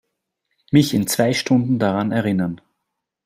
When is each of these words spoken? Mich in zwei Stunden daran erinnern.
Mich 0.71 0.95
in 0.95 1.05
zwei 1.05 1.31
Stunden 1.31 1.77
daran 1.77 2.11
erinnern. 2.11 2.59